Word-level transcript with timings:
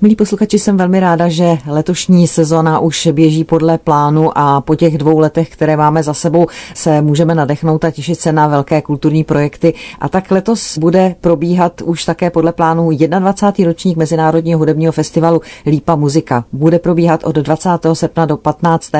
Milí 0.00 0.16
posluchači, 0.16 0.58
jsem 0.58 0.76
velmi 0.76 1.00
ráda, 1.00 1.28
že 1.28 1.58
letošní 1.66 2.26
sezona 2.26 2.78
už 2.78 3.08
běží 3.12 3.44
podle 3.44 3.78
plánu 3.78 4.38
a 4.38 4.60
po 4.60 4.74
těch 4.74 4.98
dvou 4.98 5.18
letech, 5.18 5.48
které 5.48 5.76
máme 5.76 6.02
za 6.02 6.14
sebou, 6.14 6.46
se 6.74 7.02
můžeme 7.02 7.34
nadechnout 7.34 7.84
a 7.84 7.90
těšit 7.90 8.20
se 8.20 8.32
na 8.32 8.46
velké 8.46 8.82
kulturní 8.82 9.24
projekty. 9.24 9.74
A 10.00 10.08
tak 10.08 10.30
letos 10.30 10.78
bude 10.78 11.14
probíhat 11.20 11.82
už 11.84 12.04
také 12.04 12.30
podle 12.30 12.52
plánu 12.52 12.90
21. 13.18 13.70
ročník 13.70 13.96
Mezinárodního 13.96 14.58
hudebního 14.58 14.92
festivalu 14.92 15.40
Lípa 15.66 15.96
muzika. 15.96 16.44
Bude 16.52 16.78
probíhat 16.78 17.24
od 17.24 17.36
20. 17.36 17.70
srpna 17.92 18.26
do 18.26 18.36
15. 18.36 18.90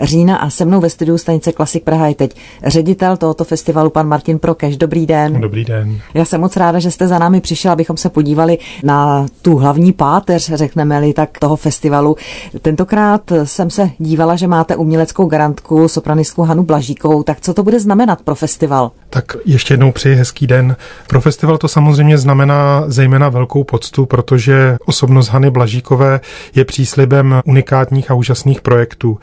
října 0.00 0.36
a 0.36 0.50
se 0.50 0.64
mnou 0.64 0.80
ve 0.80 0.90
studiu 0.90 1.18
stanice 1.18 1.52
Klasik 1.52 1.84
Praha 1.84 2.06
je 2.06 2.14
teď 2.14 2.36
ředitel 2.66 3.16
tohoto 3.16 3.44
festivalu, 3.44 3.90
pan 3.90 4.08
Martin 4.08 4.38
Prokeš. 4.38 4.76
Dobrý 4.76 5.06
den. 5.06 5.40
Dobrý 5.40 5.64
den. 5.64 6.00
Já 6.14 6.24
jsem 6.24 6.40
moc 6.40 6.56
ráda, 6.56 6.78
že 6.78 6.90
jste 6.90 7.08
za 7.08 7.18
námi 7.18 7.40
přišel, 7.40 7.72
abychom 7.72 7.96
se 7.96 8.08
podívali 8.08 8.58
na 8.84 9.26
tu 9.42 9.56
hlavní 9.56 9.92
páteř 9.92 10.37
páteř, 10.38 10.58
řekneme-li 10.58 11.12
tak, 11.12 11.38
toho 11.38 11.56
festivalu. 11.56 12.16
Tentokrát 12.62 13.32
jsem 13.44 13.70
se 13.70 13.90
dívala, 13.98 14.36
že 14.36 14.46
máte 14.46 14.76
uměleckou 14.76 15.26
garantku, 15.26 15.88
sopranistku 15.88 16.42
Hanu 16.42 16.62
Blažíkovou, 16.62 17.22
tak 17.22 17.40
co 17.40 17.54
to 17.54 17.62
bude 17.62 17.80
znamenat 17.80 18.22
pro 18.22 18.34
festival? 18.34 18.90
Tak 19.10 19.36
ještě 19.44 19.74
jednou 19.74 19.92
přeji 19.92 20.16
hezký 20.16 20.46
den. 20.46 20.76
Pro 21.06 21.20
festival 21.20 21.58
to 21.58 21.68
samozřejmě 21.68 22.18
znamená 22.18 22.84
zejména 22.86 23.28
velkou 23.28 23.64
poctu, 23.64 24.06
protože 24.06 24.76
osobnost 24.86 25.28
Hany 25.28 25.50
Blažíkové 25.50 26.20
je 26.54 26.64
příslibem 26.64 27.40
unikátních 27.44 28.10
a 28.10 28.14
úžasných 28.14 28.60
projektů. 28.60 29.18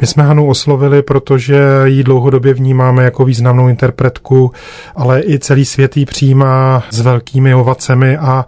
My 0.00 0.06
jsme 0.06 0.22
Hanu 0.22 0.48
oslovili, 0.48 1.02
protože 1.02 1.62
ji 1.84 2.04
dlouhodobě 2.04 2.54
vnímáme 2.54 3.04
jako 3.04 3.24
významnou 3.24 3.68
interpretku, 3.68 4.52
ale 4.96 5.22
i 5.22 5.38
celý 5.38 5.64
svět 5.64 5.96
ji 5.96 6.06
přijímá 6.06 6.82
s 6.90 7.00
velkými 7.00 7.54
ovacemi 7.54 8.16
a 8.16 8.44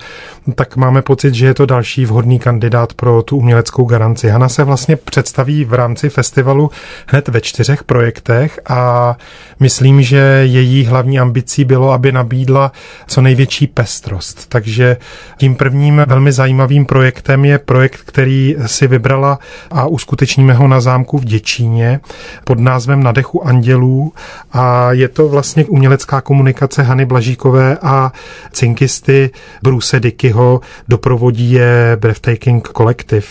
tak 0.55 0.77
máme 0.77 1.03
pocit, 1.03 1.34
že 1.34 1.47
je 1.47 1.55
to 1.55 1.67
další 1.67 2.05
vhodný 2.12 2.39
kandidát 2.39 2.95
pro 2.95 3.23
tu 3.23 3.37
uměleckou 3.37 3.84
garanci. 3.84 4.29
Hana 4.29 4.48
se 4.48 4.65
vlastně 4.65 4.97
představí 4.97 5.65
v 5.65 5.75
rámci 5.75 6.09
festivalu 6.09 6.70
hned 7.06 7.28
ve 7.28 7.41
čtyřech 7.41 7.84
projektech 7.84 8.61
a 8.69 9.17
myslím, 9.61 10.03
že 10.03 10.42
její 10.45 10.84
hlavní 10.84 11.20
ambicí 11.20 11.64
bylo, 11.64 11.92
aby 11.92 12.12
nabídla 12.12 12.72
co 13.06 13.20
největší 13.20 13.67
pestrost. 13.67 14.48
Takže 14.48 14.97
tím 15.37 15.55
prvním 15.55 16.03
velmi 16.06 16.33
zajímavým 16.33 16.87
projektem 16.87 17.45
je 17.45 17.59
projekt, 17.59 18.00
který 18.05 18.56
si 18.67 18.87
vybrala 18.87 19.39
a 19.70 19.87
uskutečníme 19.87 20.55
ho 20.55 20.69
na 20.69 20.81
zámku 20.81 21.19
v 21.19 21.25
Děčíně 21.25 22.00
pod 22.44 22.59
názvem 22.59 23.03
Nadechu 23.03 23.47
andělů 23.47 24.12
a 24.53 24.92
je 24.92 25.09
to 25.09 25.28
vlastně 25.28 25.65
umělecká 25.65 26.20
komunikace 26.20 26.83
Hany 26.83 27.05
Blažíkové 27.05 27.78
a 27.83 28.12
cinkisty 28.53 29.31
Bruce 29.62 30.00
Dickyho, 30.00 30.61
doprovodí 30.89 31.53
je 31.53 31.97
Breathtaking 32.03 32.69
Collective. 32.77 33.27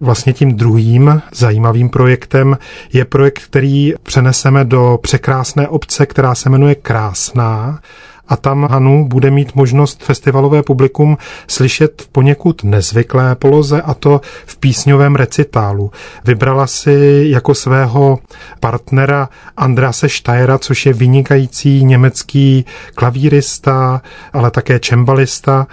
Vlastně 0.00 0.32
tím 0.32 0.56
druhým 0.56 1.22
zajímavým 1.32 1.88
projektem 1.88 2.58
je 2.92 3.04
projekt, 3.04 3.38
který 3.38 3.94
přeneseme 4.02 4.64
do 4.64 4.98
překrásné 5.02 5.68
obce, 5.68 6.06
která 6.06 6.34
se 6.34 6.50
jmenuje 6.50 6.74
Krásná 6.74 7.80
a 8.28 8.36
tam 8.36 8.68
Hanu 8.70 9.08
bude 9.08 9.30
mít 9.30 9.54
možnost 9.54 10.02
festivalové 10.02 10.62
publikum 10.62 11.18
slyšet 11.48 12.02
v 12.02 12.08
poněkud 12.08 12.64
nezvyklé 12.64 13.34
poloze 13.34 13.82
a 13.82 13.94
to 13.94 14.20
v 14.46 14.56
písňovém 14.56 15.14
recitálu. 15.14 15.90
Vybrala 16.24 16.66
si 16.66 17.24
jako 17.28 17.54
svého 17.54 18.18
partnera 18.60 19.28
Andrase 19.56 20.08
Steyra, 20.08 20.58
což 20.58 20.86
je 20.86 20.92
vynikající 20.92 21.84
německý 21.84 22.64
klavírista, 22.94 24.02
ale 24.32 24.50
také 24.50 24.78
čembalista 24.78 25.66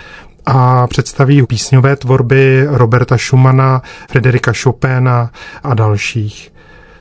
a 0.45 0.87
představí 0.87 1.45
písňové 1.45 1.95
tvorby 1.95 2.67
Roberta 2.69 3.17
Schumana, 3.17 3.81
Frederika 4.09 4.51
Chopina 4.63 5.31
a 5.63 5.73
dalších. 5.73 6.51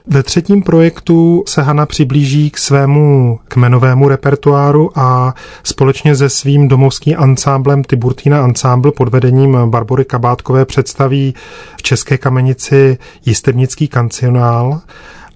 Ve 0.06 0.22
třetím 0.22 0.62
projektu 0.62 1.44
se 1.46 1.62
Hana 1.62 1.86
přiblíží 1.86 2.50
k 2.50 2.58
svému 2.58 3.38
kmenovému 3.48 4.08
repertoáru 4.08 4.98
a 4.98 5.34
společně 5.62 6.16
se 6.16 6.28
svým 6.28 6.68
domovským 6.68 7.14
ansámblem 7.18 7.84
Tiburtina 7.84 8.44
Ensemble 8.44 8.92
pod 8.92 9.08
vedením 9.08 9.58
Barbory 9.64 10.04
Kabátkové 10.04 10.64
představí 10.64 11.34
v 11.76 11.82
České 11.82 12.18
kamenici 12.18 12.98
jistebnický 13.26 13.88
kancionál 13.88 14.80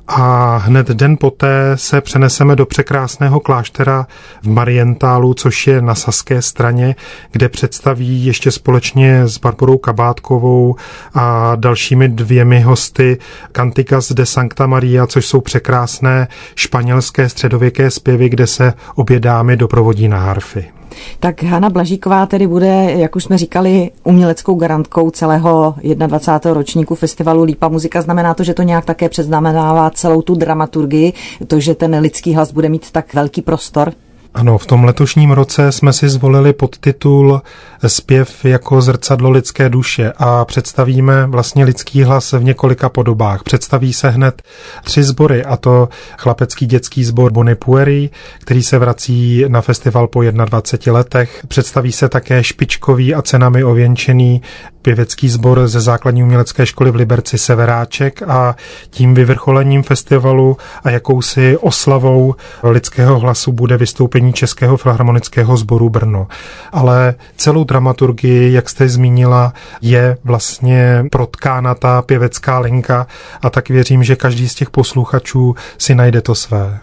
a 0.09 0.57
hned 0.57 0.89
den 0.89 1.17
poté 1.17 1.73
se 1.75 2.01
přeneseme 2.01 2.57
do 2.57 2.67
překrásného 2.67 3.41
kláštera 3.41 4.07
v 4.43 4.49
Marientálu, 4.49 5.35
což 5.35 5.67
je 5.67 5.83
na 5.83 5.95
saské 5.95 6.43
straně, 6.43 6.97
kde 7.33 7.49
představí 7.49 8.25
ještě 8.25 8.51
společně 8.51 9.23
s 9.27 9.39
Barborou 9.39 9.79
Kabátkovou 9.79 10.77
a 11.15 11.53
dalšími 11.57 12.09
dvěmi 12.09 12.61
hosty 12.61 13.19
Canticas 13.53 14.13
de 14.13 14.27
Sancta 14.27 14.67
Maria, 14.67 15.07
což 15.07 15.27
jsou 15.27 15.41
překrásné 15.41 16.29
španělské 16.55 17.29
středověké 17.29 17.91
zpěvy, 17.91 18.29
kde 18.29 18.47
se 18.47 18.75
obě 18.95 19.21
dámy 19.21 19.57
doprovodí 19.57 20.09
na 20.09 20.19
harfy. 20.19 20.78
Tak 21.21 21.43
Hanna 21.43 21.71
Blažíková 21.71 22.27
tedy 22.27 22.47
bude, 22.47 22.93
jak 22.97 23.17
už 23.17 23.25
jsme 23.25 23.39
říkali, 23.39 23.91
uměleckou 24.05 24.55
garantkou 24.55 25.11
celého 25.11 25.75
21. 26.07 26.55
ročníku 26.55 26.95
festivalu 26.95 27.43
Lípa 27.43 27.69
muzika. 27.69 28.03
Znamená 28.03 28.35
to, 28.35 28.45
že 28.45 28.55
to 28.55 28.63
nějak 28.63 28.85
také 28.85 29.09
předznamenává 29.09 29.91
celou 29.91 30.23
tu 30.23 30.35
dramaturgii, 30.35 31.13
to, 31.47 31.61
že 31.61 31.75
ten 31.75 31.99
lidský 31.99 32.35
hlas 32.35 32.53
bude 32.53 32.69
mít 32.69 32.91
tak 32.91 33.15
velký 33.15 33.43
prostor? 33.43 33.93
Ano, 34.39 34.59
v 34.59 34.67
tom 34.67 34.85
letošním 34.85 35.31
roce 35.31 35.73
jsme 35.73 35.93
si 35.93 36.09
zvolili 36.09 36.53
podtitul 36.53 37.43
Zpěv 37.87 38.45
jako 38.45 38.83
zrcadlo 38.83 39.31
lidské 39.31 39.69
duše 39.69 40.13
a 40.17 40.45
představíme 40.45 41.27
vlastně 41.27 41.65
lidský 41.65 42.03
hlas 42.03 42.33
v 42.33 42.45
několika 42.45 42.89
podobách. 42.89 43.43
Představí 43.43 43.93
se 43.93 44.11
hned 44.11 44.43
tři 44.85 45.03
sbory, 45.03 45.45
a 45.45 45.57
to 45.57 45.89
chlapecký 46.19 46.67
dětský 46.67 47.05
sbor 47.05 47.33
Bonny 47.33 47.55
Pueri, 47.55 48.11
který 48.41 48.63
se 48.63 48.79
vrací 48.79 49.45
na 49.49 49.61
festival 49.61 50.07
po 50.07 50.23
21 50.23 50.99
letech. 50.99 51.45
Představí 51.49 51.93
se 51.93 52.09
také 52.09 52.45
špičkový 52.45 53.15
a 53.15 53.23
cenami 53.23 53.65
ověnčený 53.65 54.43
pěvecký 54.89 55.29
sbor 55.29 55.69
ze 55.69 55.81
základní 55.81 56.23
umělecké 56.23 56.67
školy 56.67 56.91
v 56.91 56.95
Liberci 56.95 57.39
Severáček 57.39 58.23
a 58.23 58.57
tím 58.91 59.15
vyvrcholením 59.15 59.83
festivalu 59.83 60.57
a 60.85 60.91
jakousi 60.91 61.57
oslavou 61.57 62.35
lidského 62.63 63.19
hlasu 63.19 63.53
bude 63.53 63.77
vystoupení 63.77 64.33
Českého 64.33 64.77
filharmonického 64.77 65.57
sboru 65.57 65.91
Brno. 65.91 66.27
Ale 66.73 67.15
celou 67.37 67.65
dramaturgii, 67.65 68.53
jak 68.53 68.69
jste 68.69 68.89
zmínila, 68.89 69.53
je 69.83 70.17
vlastně 70.25 71.05
protkána 71.11 71.75
ta 71.75 72.03
pěvecká 72.03 72.59
linka 72.59 73.07
a 73.43 73.51
tak 73.51 73.69
věřím, 73.69 74.05
že 74.05 74.17
každý 74.17 74.49
z 74.49 74.55
těch 74.55 74.71
posluchačů 74.71 75.55
si 75.79 75.95
najde 75.95 76.21
to 76.21 76.35
své. 76.35 76.81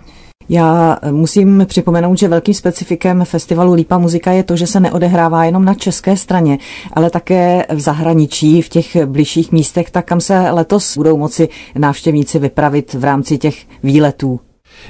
Já 0.50 0.97
musím 1.11 1.63
připomenout, 1.66 2.17
že 2.17 2.28
velkým 2.28 2.53
specifikem 2.53 3.25
festivalu 3.25 3.73
Lípa 3.73 3.97
muzika 3.97 4.31
je 4.31 4.44
to, 4.44 4.56
že 4.56 4.67
se 4.67 4.79
neodehrává 4.79 5.45
jenom 5.45 5.66
na 5.66 5.73
české 5.73 6.17
straně, 6.17 6.57
ale 6.94 7.09
také 7.09 7.66
v 7.69 7.79
zahraničí, 7.79 8.61
v 8.61 8.69
těch 8.69 9.06
bližších 9.06 9.51
místech, 9.51 9.91
tak 9.91 10.06
kam 10.06 10.22
se 10.22 10.51
letos 10.51 10.97
budou 10.97 11.17
moci 11.17 11.50
návštěvníci 11.75 12.39
vypravit 12.39 12.94
v 12.94 13.03
rámci 13.03 13.38
těch 13.38 13.56
výletů. 13.83 14.39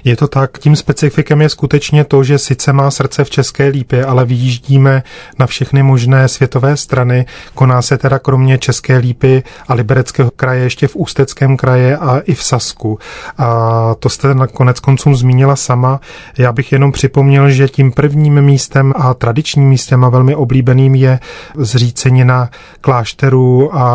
Je 0.04 0.16
to 0.16 0.28
tak, 0.28 0.60
tím 0.60 0.76
specifikem 0.76 1.42
je 1.42 1.50
skutečně 1.50 2.04
to, 2.04 2.24
že 2.24 2.38
sice 2.38 2.74
má 2.74 2.92
srdce 2.92 3.24
v 3.24 3.30
České 3.30 3.68
lípě, 3.68 4.06
ale 4.06 4.26
vyjíždíme 4.26 5.04
na 5.40 5.48
všechny 5.48 5.84
možné 5.84 6.28
světové 6.28 6.78
strany. 6.78 7.26
Koná 7.54 7.82
se 7.82 7.98
teda 7.98 8.20
kromě 8.20 8.58
České 8.58 8.98
lípy 8.98 9.44
a 9.68 9.74
Libereckého 9.74 10.32
kraje 10.32 10.64
ještě 10.64 10.88
v 10.88 10.96
Ústeckém 10.96 11.58
kraje 11.58 11.98
a 11.98 12.20
i 12.20 12.34
v 12.34 12.44
Sasku. 12.44 13.00
A 13.38 13.96
to 14.00 14.10
jste 14.10 14.36
nakonec 14.36 14.80
koncům 14.80 15.16
zmínila 15.16 15.56
sama. 15.56 16.00
Já 16.38 16.52
bych 16.52 16.72
jenom 16.72 16.92
připomněl, 16.92 17.50
že 17.50 17.68
tím 17.68 17.92
prvním 17.92 18.42
místem 18.42 18.94
a 18.96 19.14
tradičním 19.14 19.70
místem 19.70 20.04
a 20.06 20.10
velmi 20.10 20.36
oblíbeným 20.36 20.96
je 20.96 21.20
zřícenina 21.58 22.50
klášteru 22.82 23.76
a 23.76 23.86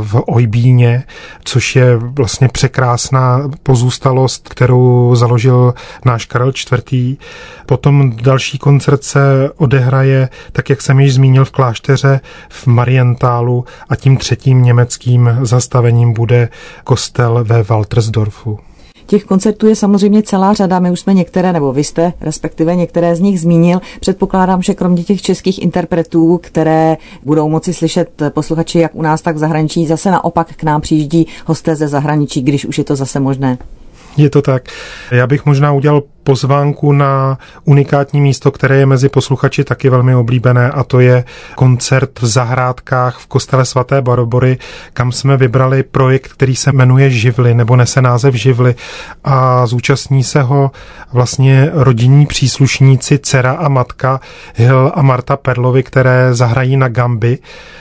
v 0.00 0.22
Ojbíně, 0.26 1.04
což 1.44 1.76
je 1.76 1.96
vlastně 1.96 2.48
překrásná 2.48 3.50
pozůstalost, 3.62 4.48
kterou 4.48 5.14
založil 5.14 5.35
založil 5.36 5.74
náš 6.04 6.26
Karel 6.26 6.52
IV. 6.92 7.18
Potom 7.66 8.12
další 8.22 8.58
koncert 8.58 9.04
se 9.04 9.50
odehraje, 9.56 10.28
tak 10.52 10.70
jak 10.70 10.82
jsem 10.82 11.00
již 11.00 11.14
zmínil, 11.14 11.44
v 11.44 11.50
klášteře 11.50 12.20
v 12.48 12.66
Marientálu 12.66 13.64
a 13.88 13.96
tím 13.96 14.16
třetím 14.16 14.62
německým 14.62 15.38
zastavením 15.42 16.12
bude 16.12 16.48
kostel 16.84 17.44
ve 17.44 17.62
Waltersdorfu. 17.62 18.58
Těch 19.06 19.24
koncertů 19.24 19.66
je 19.66 19.76
samozřejmě 19.76 20.22
celá 20.22 20.52
řada, 20.52 20.78
my 20.78 20.90
už 20.90 21.00
jsme 21.00 21.14
některé, 21.14 21.52
nebo 21.52 21.72
vy 21.72 21.84
jste 21.84 22.12
respektive 22.20 22.76
některé 22.76 23.16
z 23.16 23.20
nich 23.20 23.40
zmínil. 23.40 23.80
Předpokládám, 24.00 24.62
že 24.62 24.74
kromě 24.74 25.04
těch 25.04 25.22
českých 25.22 25.62
interpretů, 25.62 26.40
které 26.42 26.96
budou 27.22 27.48
moci 27.48 27.74
slyšet 27.74 28.22
posluchači 28.30 28.78
jak 28.78 28.94
u 28.94 29.02
nás, 29.02 29.22
tak 29.22 29.36
v 29.36 29.38
zahraničí, 29.38 29.86
zase 29.86 30.10
naopak 30.10 30.56
k 30.56 30.62
nám 30.62 30.80
přijíždí 30.80 31.26
hosté 31.46 31.76
ze 31.76 31.88
zahraničí, 31.88 32.42
když 32.42 32.64
už 32.64 32.78
je 32.78 32.84
to 32.84 32.96
zase 32.96 33.20
možné. 33.20 33.58
Je 34.16 34.30
to 34.30 34.42
tak. 34.42 34.68
Já 35.10 35.26
bych 35.26 35.46
možná 35.46 35.72
udělal 35.72 36.02
pozvánku 36.26 36.92
na 36.92 37.38
unikátní 37.64 38.20
místo, 38.20 38.50
které 38.50 38.76
je 38.76 38.86
mezi 38.86 39.08
posluchači 39.08 39.64
taky 39.64 39.90
velmi 39.90 40.14
oblíbené 40.14 40.70
a 40.70 40.84
to 40.84 41.00
je 41.00 41.24
koncert 41.54 42.20
v 42.20 42.26
zahrádkách 42.26 43.18
v 43.18 43.26
kostele 43.26 43.64
svaté 43.64 44.02
Barbory, 44.02 44.58
kam 44.92 45.12
jsme 45.12 45.36
vybrali 45.36 45.82
projekt, 45.82 46.32
který 46.32 46.56
se 46.56 46.72
jmenuje 46.72 47.10
Živly 47.10 47.54
nebo 47.54 47.76
nese 47.76 48.02
název 48.02 48.34
Živly 48.34 48.74
a 49.24 49.66
zúčastní 49.66 50.24
se 50.24 50.42
ho 50.42 50.70
vlastně 51.12 51.70
rodinní 51.72 52.26
příslušníci, 52.26 53.18
dcera 53.18 53.52
a 53.52 53.68
matka 53.68 54.20
Hil 54.54 54.92
a 54.94 55.02
Marta 55.02 55.36
Perlovi, 55.36 55.82
které 55.82 56.34
zahrají 56.34 56.76
na 56.76 56.88
gamby, 56.88 57.38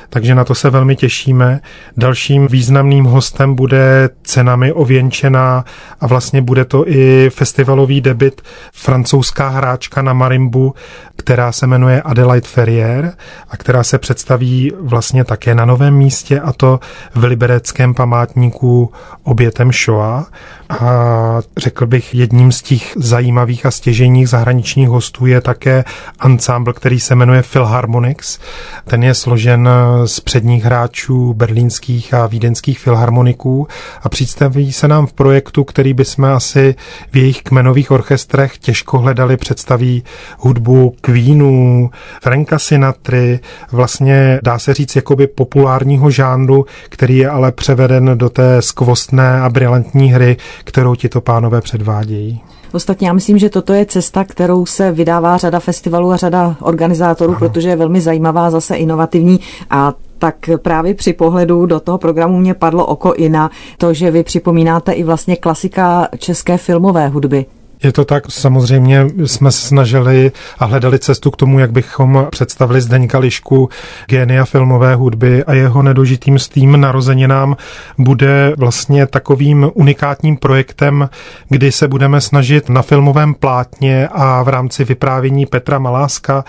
takže 0.10 0.36
na 0.36 0.44
to 0.44 0.56
se 0.56 0.70
velmi 0.70 0.96
těšíme. 0.96 1.60
Dalším 1.98 2.48
významným 2.48 3.06
hostem 3.06 3.56
bude 3.56 4.10
cenami 4.24 4.74
ověnčená 4.74 5.66
a 6.00 6.08
vlastně 6.08 6.42
bude 6.42 6.66
to 6.66 6.90
i 6.90 7.30
festivalový 7.30 8.02
debit 8.02 8.35
francouzská 8.74 9.50
hráčka 9.50 10.02
na 10.02 10.14
marimbu, 10.14 10.74
která 11.16 11.52
se 11.52 11.68
jmenuje 11.68 12.02
Adelaide 12.02 12.48
Ferrier 12.48 13.14
a 13.50 13.58
která 13.58 13.84
se 13.84 14.00
představí 14.00 14.72
vlastně 14.80 15.24
také 15.24 15.56
na 15.56 15.66
novém 15.66 15.94
místě 15.94 16.40
a 16.40 16.54
to 16.54 16.80
v 17.16 17.24
libereckém 17.24 17.94
památníku 17.94 18.92
obětem 19.24 19.72
Shoah. 19.72 20.32
A 20.70 21.42
řekl 21.58 21.86
bych, 21.86 22.16
jedním 22.16 22.52
z 22.52 22.62
těch 22.62 22.94
zajímavých 22.96 23.66
a 23.66 23.72
stěžejních 23.72 24.30
zahraničních 24.30 24.90
hostů 24.90 25.26
je 25.26 25.42
také 25.42 25.84
ansámbl, 26.20 26.74
který 26.74 27.00
se 27.00 27.16
jmenuje 27.16 27.44
Philharmonics. 27.52 28.40
Ten 28.86 29.04
je 29.04 29.14
složen 29.14 29.70
z 30.06 30.20
předních 30.20 30.64
hráčů 30.64 31.34
berlínských 31.34 32.14
a 32.14 32.28
vídeňských 32.28 32.80
filharmoniků 32.80 33.68
a 34.04 34.10
představí 34.10 34.74
se 34.74 34.88
nám 34.88 35.08
v 35.08 35.14
projektu, 35.14 35.64
který 35.64 35.94
bychom 35.94 36.26
asi 36.26 36.76
v 37.12 37.18
jejich 37.18 37.42
kmenových 37.42 37.92
orchestrech 37.92 38.58
těžko 38.58 39.00
hledali, 39.00 39.38
představí 39.38 40.04
hudbu 40.40 40.96
Queenů, 41.02 41.90
Franka 42.22 42.60
Sinatry, 42.60 43.40
vlastně 43.72 44.40
dá 44.44 44.60
se 44.60 44.74
říct 44.74 44.96
jakoby 44.96 45.28
populárního 45.28 46.12
žánru, 46.12 46.66
který 46.90 47.18
je 47.18 47.30
ale 47.30 47.52
převeden 47.52 48.12
do 48.16 48.30
té 48.30 48.62
skvostné 48.62 49.42
a 49.42 49.50
brilantní 49.50 50.12
hry, 50.12 50.38
kterou 50.64 50.96
tito 50.96 51.22
pánové 51.22 51.62
předvádějí. 51.62 52.42
Ostatně 52.74 53.08
já 53.08 53.14
myslím, 53.14 53.38
že 53.38 53.50
toto 53.50 53.74
je 53.74 53.86
cesta, 53.86 54.24
kterou 54.24 54.66
se 54.66 54.92
vydává 54.92 55.38
řada 55.38 55.60
festivalů 55.60 56.12
a 56.12 56.18
řada 56.18 56.56
organizátorů, 56.62 57.32
ano. 57.32 57.40
protože 57.40 57.70
je 57.70 57.76
velmi 57.76 58.02
zajímavá, 58.02 58.52
zase 58.52 58.76
inovativní 58.76 59.40
a 59.70 59.94
tak 60.18 60.50
právě 60.62 60.94
při 60.94 61.14
pohledu 61.14 61.66
do 61.66 61.80
toho 61.80 61.98
programu 61.98 62.38
mě 62.38 62.54
padlo 62.54 62.86
oko 62.86 63.14
i 63.14 63.30
na 63.30 63.52
to, 63.78 63.94
že 63.94 64.12
vy 64.12 64.24
připomínáte 64.24 64.92
i 64.92 65.04
vlastně 65.04 65.36
klasika 65.36 66.08
české 66.18 66.58
filmové 66.58 67.08
hudby. 67.08 67.46
Je 67.84 67.92
to 67.92 68.06
tak, 68.06 68.32
samozřejmě 68.32 69.08
jsme 69.26 69.52
se 69.52 69.68
snažili 69.68 70.32
a 70.60 70.66
hledali 70.66 71.00
cestu 71.00 71.32
k 71.32 71.38
tomu, 71.38 71.60
jak 71.60 71.72
bychom 71.72 72.28
představili 72.32 72.82
Zdeňka 72.82 73.20
Lišku, 73.20 73.70
génia 74.08 74.46
filmové 74.46 74.96
hudby 74.96 75.44
a 75.44 75.54
jeho 75.54 75.84
nedožitým 75.84 76.40
s 76.40 76.50
tým 76.50 76.82
narozeninám. 76.82 77.58
Bude 77.98 78.54
vlastně 78.58 79.08
takovým 79.08 79.72
unikátním 79.74 80.38
projektem, 80.38 81.10
kdy 81.50 81.72
se 81.72 81.88
budeme 81.88 82.22
snažit 82.22 82.70
na 82.70 82.82
filmovém 82.82 83.34
plátně 83.34 84.08
a 84.12 84.44
v 84.44 84.48
rámci 84.48 84.84
vyprávění 84.84 85.46
Petra 85.46 85.80
Maláska, 85.80 86.44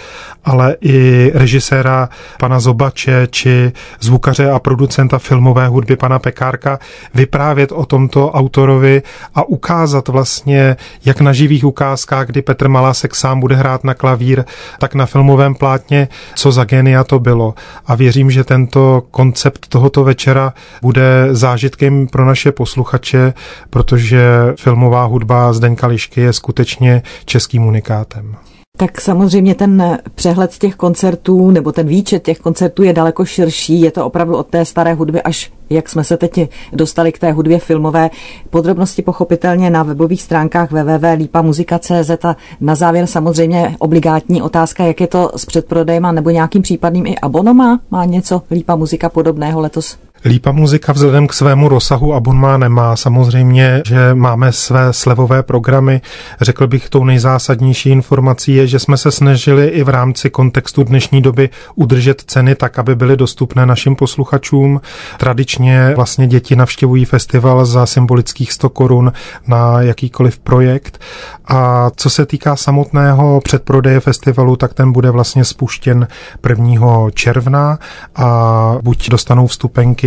ale 0.44 0.76
i 0.80 1.30
režiséra 1.34 2.08
pana 2.38 2.60
Zobače 2.60 3.26
či 3.30 3.72
zvukaře 4.00 4.50
a 4.50 4.58
producenta 4.58 5.18
filmové 5.18 5.68
hudby 5.68 5.96
pana 5.96 6.18
Pekárka 6.18 6.78
vyprávět 7.14 7.72
o 7.72 7.86
tomto 7.86 8.30
autorovi 8.30 9.02
a 9.34 9.42
ukázat 9.42 10.08
vlastně, 10.08 10.76
jak 11.04 11.15
na 11.20 11.32
živých 11.32 11.64
ukázkách, 11.64 12.26
kdy 12.26 12.42
Petr 12.42 12.68
Malásek 12.68 13.14
sám 13.14 13.40
bude 13.40 13.56
hrát 13.56 13.84
na 13.84 13.94
klavír, 13.94 14.44
tak 14.78 14.94
na 14.94 15.06
filmovém 15.06 15.54
plátně, 15.54 16.08
co 16.34 16.52
za 16.52 16.64
genia 16.64 17.04
to 17.04 17.18
bylo. 17.18 17.54
A 17.86 17.94
věřím, 17.94 18.30
že 18.30 18.44
tento 18.44 19.02
koncept 19.10 19.66
tohoto 19.68 20.04
večera 20.04 20.52
bude 20.82 21.28
zážitkem 21.30 22.06
pro 22.06 22.24
naše 22.24 22.52
posluchače, 22.52 23.34
protože 23.70 24.28
filmová 24.60 25.04
hudba 25.04 25.52
Zdeňka 25.52 25.86
Lišky 25.86 26.20
je 26.20 26.32
skutečně 26.32 27.02
českým 27.24 27.66
unikátem. 27.66 28.36
Tak 28.76 29.00
samozřejmě 29.00 29.54
ten 29.54 29.98
přehled 30.14 30.58
těch 30.58 30.76
koncertů 30.76 31.50
nebo 31.50 31.72
ten 31.72 31.86
výčet 31.86 32.22
těch 32.22 32.38
koncertů 32.38 32.82
je 32.82 32.92
daleko 32.92 33.24
širší. 33.24 33.80
Je 33.80 33.90
to 33.90 34.06
opravdu 34.06 34.36
od 34.36 34.46
té 34.46 34.64
staré 34.64 34.94
hudby 34.94 35.22
až 35.22 35.52
jak 35.70 35.88
jsme 35.88 36.04
se 36.04 36.16
teď 36.16 36.50
dostali 36.72 37.12
k 37.12 37.18
té 37.18 37.32
hudbě 37.32 37.58
filmové. 37.58 38.10
Podrobnosti 38.50 39.02
pochopitelně 39.02 39.70
na 39.70 39.82
webových 39.82 40.22
stránkách 40.22 40.70
www.lipamuzika.cz 40.72 42.24
a 42.24 42.36
na 42.60 42.74
závěr 42.74 43.06
samozřejmě 43.06 43.76
obligátní 43.78 44.42
otázka, 44.42 44.84
jak 44.84 45.00
je 45.00 45.06
to 45.06 45.30
s 45.36 45.44
předprodejem 45.44 46.14
nebo 46.14 46.30
nějakým 46.30 46.62
případným 46.62 47.06
i 47.06 47.18
abonoma? 47.18 47.80
Má 47.90 48.04
něco 48.04 48.42
Lípa 48.50 48.76
muzika 48.76 49.08
podobného 49.08 49.60
letos? 49.60 49.98
Lípa 50.24 50.52
muzika 50.52 50.92
vzhledem 50.92 51.26
k 51.26 51.32
svému 51.32 51.68
rozsahu 51.68 52.14
abonma 52.14 52.56
nemá. 52.56 52.96
Samozřejmě, 52.96 53.82
že 53.86 54.14
máme 54.14 54.52
své 54.52 54.92
slevové 54.92 55.42
programy. 55.42 56.00
Řekl 56.40 56.66
bych, 56.66 56.88
tou 56.88 57.04
nejzásadnější 57.04 57.90
informací 57.90 58.54
je, 58.54 58.66
že 58.66 58.78
jsme 58.78 58.96
se 58.96 59.10
snažili 59.10 59.66
i 59.66 59.84
v 59.84 59.88
rámci 59.88 60.30
kontextu 60.30 60.84
dnešní 60.84 61.22
doby 61.22 61.50
udržet 61.74 62.22
ceny 62.26 62.54
tak, 62.54 62.78
aby 62.78 62.94
byly 62.94 63.16
dostupné 63.16 63.66
našim 63.66 63.96
posluchačům. 63.96 64.80
Tradičně 65.18 65.92
vlastně 65.96 66.26
děti 66.26 66.56
navštěvují 66.56 67.04
festival 67.04 67.64
za 67.64 67.86
symbolických 67.86 68.52
100 68.52 68.68
korun 68.68 69.12
na 69.46 69.80
jakýkoliv 69.80 70.38
projekt. 70.38 71.00
A 71.48 71.90
co 71.96 72.10
se 72.10 72.26
týká 72.26 72.56
samotného 72.56 73.40
předprodeje 73.44 74.00
festivalu, 74.00 74.56
tak 74.56 74.74
ten 74.74 74.92
bude 74.92 75.10
vlastně 75.10 75.44
spuštěn 75.44 76.08
1. 76.48 76.80
června 77.14 77.78
a 78.16 78.74
buď 78.82 79.10
dostanou 79.10 79.46
vstupenky 79.46 80.05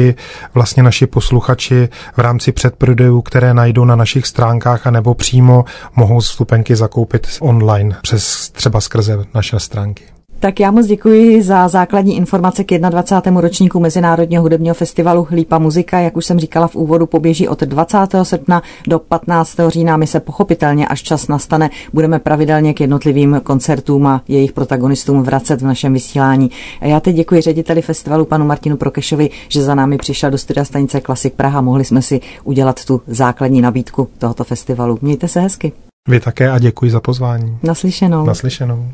vlastně 0.53 0.83
naši 0.83 1.07
posluchači 1.07 1.89
v 2.15 2.19
rámci 2.19 2.51
předprodejů, 2.51 3.21
které 3.21 3.53
najdou 3.53 3.85
na 3.85 3.95
našich 3.95 4.27
stránkách, 4.27 4.87
anebo 4.87 5.13
přímo 5.13 5.65
mohou 5.95 6.19
vstupenky 6.19 6.75
zakoupit 6.75 7.27
online 7.39 7.97
přes 8.01 8.49
třeba 8.49 8.81
skrze 8.81 9.17
naše 9.33 9.59
stránky. 9.59 10.18
Tak 10.41 10.59
já 10.59 10.71
moc 10.71 10.85
děkuji 10.85 11.43
za 11.43 11.67
základní 11.67 12.17
informace 12.17 12.63
k 12.63 12.77
21. 12.89 13.41
ročníku 13.41 13.79
Mezinárodního 13.79 14.43
hudebního 14.43 14.75
festivalu 14.75 15.27
Lípa 15.31 15.59
muzika. 15.59 15.99
Jak 15.99 16.17
už 16.17 16.25
jsem 16.25 16.39
říkala 16.39 16.67
v 16.67 16.75
úvodu, 16.75 17.05
poběží 17.05 17.47
od 17.47 17.59
20. 17.61 17.97
srpna 18.23 18.61
do 18.87 18.99
15. 18.99 19.57
října. 19.67 19.97
My 19.97 20.07
se 20.07 20.19
pochopitelně, 20.19 20.87
až 20.87 21.03
čas 21.03 21.27
nastane, 21.27 21.69
budeme 21.93 22.19
pravidelně 22.19 22.73
k 22.73 22.81
jednotlivým 22.81 23.41
koncertům 23.43 24.07
a 24.07 24.21
jejich 24.27 24.51
protagonistům 24.51 25.23
vracet 25.23 25.61
v 25.61 25.65
našem 25.65 25.93
vysílání. 25.93 26.51
A 26.81 26.87
já 26.87 26.99
teď 26.99 27.15
děkuji 27.15 27.41
řediteli 27.41 27.81
festivalu 27.81 28.25
panu 28.25 28.45
Martinu 28.45 28.77
Prokešovi, 28.77 29.29
že 29.47 29.63
za 29.63 29.75
námi 29.75 29.97
přišel 29.97 30.31
do 30.31 30.37
studia 30.37 30.65
stanice 30.65 31.01
Klasik 31.01 31.33
Praha. 31.33 31.61
Mohli 31.61 31.85
jsme 31.85 32.01
si 32.01 32.21
udělat 32.43 32.85
tu 32.85 33.01
základní 33.07 33.61
nabídku 33.61 34.07
tohoto 34.17 34.43
festivalu. 34.43 34.99
Mějte 35.01 35.27
se 35.27 35.39
hezky. 35.39 35.71
Vy 36.09 36.19
také 36.19 36.49
a 36.49 36.59
děkuji 36.59 36.91
za 36.91 36.99
pozvání. 36.99 37.57
Naslyšenou. 37.63 38.25
Naslyšenou. 38.25 38.85